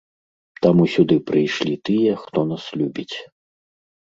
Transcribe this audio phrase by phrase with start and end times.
[0.65, 3.17] Таму сюды прыйшлі тыя, хто нас любіць.